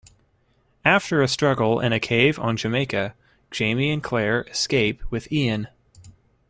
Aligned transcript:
After 0.83 1.21
a 1.21 1.27
struggle 1.27 1.79
in 1.79 1.93
a 1.93 1.99
cave 1.99 2.39
on 2.39 2.57
Jamaica, 2.57 3.13
Jamie 3.51 3.91
and 3.91 4.01
Claire 4.01 4.41
escape 4.49 5.03
with 5.11 5.31
Ian. 5.31 5.67